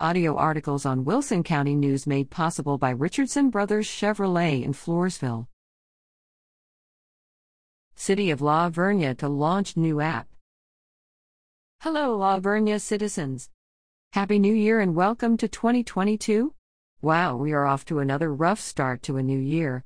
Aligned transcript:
Audio 0.00 0.34
articles 0.34 0.84
on 0.84 1.04
Wilson 1.04 1.44
County 1.44 1.76
News 1.76 2.04
made 2.04 2.28
possible 2.28 2.78
by 2.78 2.90
Richardson 2.90 3.48
Brothers 3.48 3.86
Chevrolet 3.86 4.64
in 4.64 4.72
Floresville. 4.72 5.46
City 7.94 8.32
of 8.32 8.42
La 8.42 8.68
Vernia 8.70 9.16
to 9.18 9.28
launch 9.28 9.76
new 9.76 10.00
app. 10.00 10.26
Hello, 11.78 12.16
La 12.16 12.40
Vernia 12.40 12.80
citizens. 12.80 13.50
Happy 14.14 14.40
New 14.40 14.52
Year 14.52 14.80
and 14.80 14.96
welcome 14.96 15.36
to 15.36 15.46
2022. 15.46 16.52
Wow, 17.00 17.36
we 17.36 17.52
are 17.52 17.64
off 17.64 17.84
to 17.84 18.00
another 18.00 18.34
rough 18.34 18.58
start 18.58 19.00
to 19.04 19.16
a 19.16 19.22
new 19.22 19.38
year. 19.38 19.84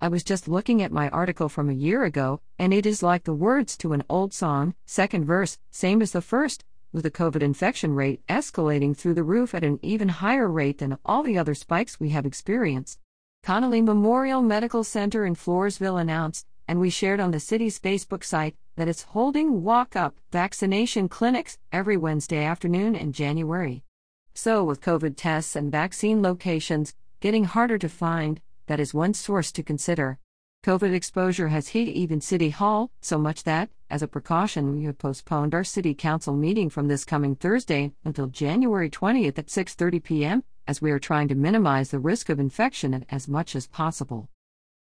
I 0.00 0.08
was 0.08 0.24
just 0.24 0.48
looking 0.48 0.82
at 0.82 0.90
my 0.90 1.08
article 1.10 1.48
from 1.48 1.70
a 1.70 1.72
year 1.72 2.02
ago, 2.02 2.40
and 2.58 2.74
it 2.74 2.84
is 2.84 3.00
like 3.00 3.22
the 3.22 3.32
words 3.32 3.76
to 3.76 3.92
an 3.92 4.02
old 4.08 4.34
song, 4.34 4.74
second 4.86 5.24
verse, 5.24 5.56
same 5.70 6.02
as 6.02 6.10
the 6.10 6.20
first, 6.20 6.64
with 6.96 7.02
the 7.02 7.10
COVID 7.10 7.42
infection 7.42 7.94
rate 7.94 8.22
escalating 8.26 8.96
through 8.96 9.12
the 9.12 9.22
roof 9.22 9.54
at 9.54 9.62
an 9.62 9.78
even 9.82 10.08
higher 10.08 10.48
rate 10.48 10.78
than 10.78 10.96
all 11.04 11.22
the 11.22 11.36
other 11.36 11.54
spikes 11.54 12.00
we 12.00 12.08
have 12.08 12.24
experienced. 12.24 12.98
Connally 13.44 13.84
Memorial 13.84 14.40
Medical 14.40 14.82
Center 14.82 15.26
in 15.26 15.34
Floresville 15.34 16.00
announced, 16.00 16.46
and 16.66 16.80
we 16.80 16.88
shared 16.88 17.20
on 17.20 17.32
the 17.32 17.38
city's 17.38 17.78
Facebook 17.78 18.24
site, 18.24 18.56
that 18.76 18.88
it's 18.88 19.02
holding 19.02 19.62
walk 19.62 19.94
up 19.94 20.16
vaccination 20.32 21.06
clinics 21.06 21.58
every 21.70 21.98
Wednesday 21.98 22.42
afternoon 22.42 22.96
in 22.96 23.12
January. 23.12 23.84
So, 24.32 24.64
with 24.64 24.80
COVID 24.80 25.16
tests 25.18 25.54
and 25.54 25.70
vaccine 25.70 26.22
locations 26.22 26.94
getting 27.20 27.44
harder 27.44 27.76
to 27.76 27.90
find, 27.90 28.40
that 28.68 28.80
is 28.80 28.94
one 28.94 29.12
source 29.12 29.52
to 29.52 29.62
consider. 29.62 30.18
COVID 30.64 30.94
exposure 30.94 31.48
has 31.48 31.68
hit 31.68 31.88
even 31.88 32.22
City 32.22 32.48
Hall, 32.48 32.90
so 33.02 33.18
much 33.18 33.44
that, 33.44 33.68
as 33.88 34.02
a 34.02 34.08
precaution, 34.08 34.76
we 34.76 34.84
have 34.84 34.98
postponed 34.98 35.54
our 35.54 35.62
City 35.62 35.94
Council 35.94 36.34
meeting 36.34 36.68
from 36.68 36.88
this 36.88 37.04
coming 37.04 37.36
Thursday 37.36 37.92
until 38.04 38.26
January 38.26 38.90
20th 38.90 39.38
at 39.38 39.46
6:30 39.46 40.02
p.m., 40.02 40.42
as 40.66 40.82
we 40.82 40.90
are 40.90 40.98
trying 40.98 41.28
to 41.28 41.36
minimize 41.36 41.90
the 41.90 42.00
risk 42.00 42.28
of 42.28 42.40
infection 42.40 43.06
as 43.08 43.28
much 43.28 43.54
as 43.54 43.68
possible. 43.68 44.28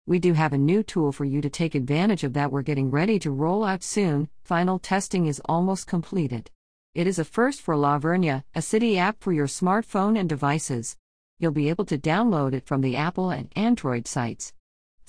We 0.07 0.19
do 0.19 0.35
have 0.35 0.53
a 0.53 0.59
new 0.59 0.83
tool 0.83 1.13
for 1.13 1.25
you 1.25 1.41
to 1.41 1.49
take 1.49 1.75
advantage 1.75 2.25
of 2.25 2.35
that 2.35 2.53
we're 2.53 2.63
getting 2.63 2.91
ready 2.91 3.19
to 3.21 3.31
roll 3.31 3.65
out 3.65 3.83
soon. 3.83 4.29
Final 4.45 4.79
testing 4.79 5.27
is 5.27 5.41
almost 5.47 5.87
completed. 5.87 6.51
It 6.95 7.07
is 7.07 7.19
a 7.19 7.25
first 7.25 7.63
for 7.63 7.77
La 7.77 7.99
Vernia, 7.99 8.45
a 8.55 8.61
city 8.61 8.99
app 8.99 9.21
for 9.21 9.33
your 9.33 9.47
smartphone 9.47 10.19
and 10.19 10.29
devices. 10.29 10.97
You'll 11.39 11.53
be 11.53 11.71
able 11.71 11.87
to 11.87 11.97
download 11.97 12.53
it 12.53 12.67
from 12.67 12.83
the 12.83 12.97
Apple 12.97 13.31
and 13.31 13.51
Android 13.57 14.07
sites. 14.07 14.53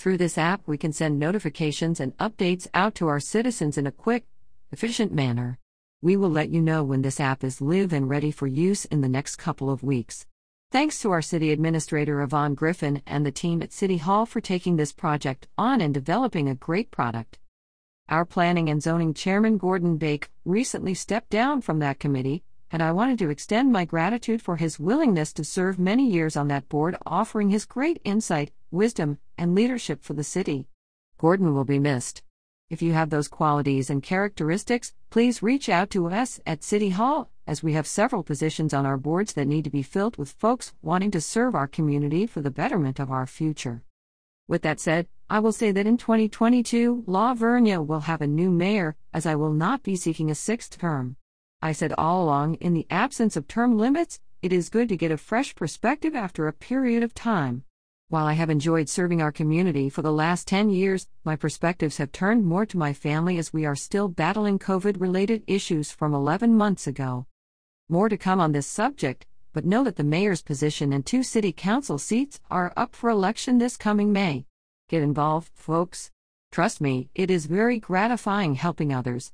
Through 0.01 0.17
this 0.17 0.39
app, 0.39 0.63
we 0.65 0.79
can 0.79 0.93
send 0.93 1.19
notifications 1.19 1.99
and 1.99 2.17
updates 2.17 2.65
out 2.73 2.95
to 2.95 3.07
our 3.07 3.19
citizens 3.19 3.77
in 3.77 3.85
a 3.85 3.91
quick, 3.91 4.25
efficient 4.71 5.13
manner. 5.13 5.59
We 6.01 6.17
will 6.17 6.31
let 6.31 6.49
you 6.49 6.59
know 6.59 6.83
when 6.83 7.03
this 7.03 7.19
app 7.19 7.43
is 7.43 7.61
live 7.61 7.93
and 7.93 8.09
ready 8.09 8.31
for 8.31 8.47
use 8.47 8.85
in 8.85 9.01
the 9.01 9.07
next 9.07 9.35
couple 9.35 9.69
of 9.69 9.83
weeks. 9.83 10.25
Thanks 10.71 10.99
to 11.01 11.11
our 11.11 11.21
city 11.21 11.51
administrator 11.51 12.19
Yvonne 12.19 12.55
Griffin 12.55 13.03
and 13.05 13.23
the 13.23 13.31
team 13.31 13.61
at 13.61 13.71
City 13.71 13.97
Hall 13.97 14.25
for 14.25 14.41
taking 14.41 14.75
this 14.75 14.91
project 14.91 15.47
on 15.55 15.81
and 15.81 15.93
developing 15.93 16.49
a 16.49 16.55
great 16.55 16.89
product. 16.89 17.37
Our 18.09 18.25
planning 18.25 18.69
and 18.69 18.81
zoning 18.81 19.13
chairman 19.13 19.59
Gordon 19.59 19.97
Bake 19.97 20.31
recently 20.45 20.95
stepped 20.95 21.29
down 21.29 21.61
from 21.61 21.77
that 21.77 21.99
committee, 21.99 22.41
and 22.71 22.81
I 22.81 22.91
wanted 22.93 23.19
to 23.19 23.29
extend 23.29 23.71
my 23.71 23.83
gratitude 23.83 24.41
for 24.41 24.55
his 24.55 24.79
willingness 24.79 25.33
to 25.33 25.43
serve 25.43 25.77
many 25.77 26.09
years 26.09 26.37
on 26.37 26.47
that 26.47 26.69
board, 26.69 26.95
offering 27.05 27.49
his 27.49 27.65
great 27.65 27.99
insight, 28.05 28.51
wisdom, 28.71 29.17
and 29.37 29.53
leadership 29.53 30.03
for 30.03 30.13
the 30.13 30.23
city. 30.23 30.67
Gordon 31.17 31.53
will 31.53 31.65
be 31.65 31.79
missed. 31.79 32.23
If 32.69 32.81
you 32.81 32.93
have 32.93 33.09
those 33.09 33.27
qualities 33.27 33.89
and 33.89 34.01
characteristics, 34.01 34.93
please 35.09 35.43
reach 35.43 35.67
out 35.67 35.89
to 35.89 36.07
us 36.07 36.39
at 36.45 36.63
City 36.63 36.89
Hall, 36.89 37.29
as 37.45 37.61
we 37.61 37.73
have 37.73 37.85
several 37.85 38.23
positions 38.23 38.73
on 38.73 38.85
our 38.85 38.97
boards 38.97 39.33
that 39.33 39.47
need 39.47 39.65
to 39.65 39.69
be 39.69 39.83
filled 39.83 40.15
with 40.15 40.31
folks 40.31 40.73
wanting 40.81 41.11
to 41.11 41.19
serve 41.19 41.53
our 41.53 41.67
community 41.67 42.25
for 42.25 42.39
the 42.39 42.49
betterment 42.49 42.97
of 42.97 43.11
our 43.11 43.27
future. 43.27 43.83
With 44.47 44.61
that 44.61 44.79
said, 44.79 45.07
I 45.29 45.39
will 45.39 45.51
say 45.51 45.73
that 45.73 45.85
in 45.85 45.97
2022, 45.97 47.03
La 47.07 47.33
Vernia 47.33 47.85
will 47.85 48.01
have 48.01 48.21
a 48.21 48.27
new 48.27 48.49
mayor, 48.49 48.95
as 49.13 49.25
I 49.25 49.35
will 49.35 49.51
not 49.53 49.83
be 49.83 49.97
seeking 49.97 50.31
a 50.31 50.35
sixth 50.35 50.77
term. 50.79 51.17
I 51.63 51.73
said 51.73 51.93
all 51.95 52.23
along, 52.23 52.55
in 52.55 52.73
the 52.73 52.87
absence 52.89 53.35
of 53.35 53.47
term 53.47 53.77
limits, 53.77 54.19
it 54.41 54.51
is 54.51 54.69
good 54.69 54.89
to 54.89 54.97
get 54.97 55.11
a 55.11 55.17
fresh 55.17 55.53
perspective 55.53 56.15
after 56.15 56.47
a 56.47 56.53
period 56.53 57.03
of 57.03 57.13
time. 57.13 57.63
While 58.09 58.25
I 58.25 58.33
have 58.33 58.49
enjoyed 58.49 58.89
serving 58.89 59.21
our 59.21 59.31
community 59.31 59.87
for 59.87 60.01
the 60.01 60.11
last 60.11 60.47
10 60.47 60.71
years, 60.71 61.07
my 61.23 61.35
perspectives 61.35 61.97
have 61.97 62.11
turned 62.11 62.45
more 62.45 62.65
to 62.65 62.77
my 62.77 62.93
family 62.93 63.37
as 63.37 63.53
we 63.53 63.65
are 63.65 63.75
still 63.75 64.07
battling 64.07 64.57
COVID 64.57 64.99
related 64.99 65.43
issues 65.45 65.91
from 65.91 66.13
11 66.13 66.57
months 66.57 66.87
ago. 66.87 67.27
More 67.87 68.09
to 68.09 68.17
come 68.17 68.39
on 68.39 68.53
this 68.53 68.67
subject, 68.67 69.27
but 69.53 69.63
know 69.63 69.83
that 69.83 69.97
the 69.97 70.03
mayor's 70.03 70.41
position 70.41 70.91
and 70.91 71.05
two 71.05 71.21
city 71.21 71.53
council 71.53 71.99
seats 71.99 72.39
are 72.49 72.73
up 72.75 72.95
for 72.95 73.09
election 73.09 73.59
this 73.59 73.77
coming 73.77 74.11
May. 74.11 74.45
Get 74.89 75.03
involved, 75.03 75.51
folks. 75.53 76.09
Trust 76.51 76.81
me, 76.81 77.09
it 77.13 77.29
is 77.29 77.45
very 77.45 77.79
gratifying 77.79 78.55
helping 78.55 78.91
others. 78.91 79.31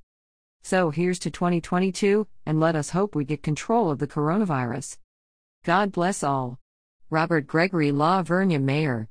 So 0.63 0.89
here's 0.89 1.19
to 1.19 1.31
2022, 1.31 2.27
and 2.45 2.59
let 2.59 2.75
us 2.75 2.89
hope 2.91 3.15
we 3.15 3.25
get 3.25 3.43
control 3.43 3.89
of 3.89 3.99
the 3.99 4.07
coronavirus. 4.07 4.97
God 5.63 5.91
bless 5.91 6.23
all. 6.23 6.59
Robert 7.09 7.47
Gregory 7.47 7.91
La 7.91 8.23
Vernia 8.23 8.61
Mayor 8.61 9.09